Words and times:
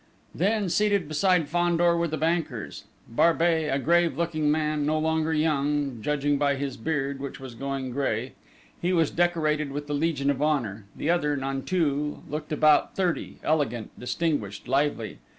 Then, 0.33 0.67
seated 0.69 1.07
beside 1.07 1.47
Fandor 1.47 1.95
were 1.95 2.07
the 2.07 2.17
bankers: 2.17 2.85
Barbey, 3.07 3.65
a 3.71 3.77
grave 3.77 4.17
looking 4.17 4.49
man, 4.49 4.83
no 4.83 4.97
longer 4.97 5.31
young, 5.31 5.99
judging 6.01 6.39
by 6.39 6.55
his 6.55 6.75
beard, 6.75 7.19
which 7.19 7.39
was 7.39 7.53
going 7.53 7.91
grey; 7.91 8.33
he 8.81 8.93
was 8.93 9.11
decorated 9.11 9.71
with 9.71 9.85
the 9.85 9.93
Legion 9.93 10.31
of 10.31 10.41
Honour: 10.41 10.85
the 10.95 11.11
other, 11.11 11.37
Nanteuil, 11.37 12.23
looked 12.27 12.51
about 12.51 12.95
thirty, 12.95 13.37
elegant, 13.43 13.91
distinguished, 13.99 14.67
lively. 14.67 15.19